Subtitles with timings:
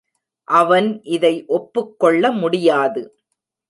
[0.47, 3.03] அவன் இதை ஒப்புக் கொள்ள முடியாது.